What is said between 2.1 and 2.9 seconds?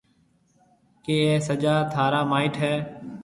مائيٽ هيَ؟